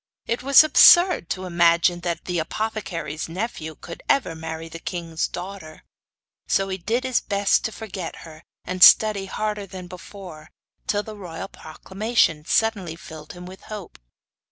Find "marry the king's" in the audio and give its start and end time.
4.33-5.27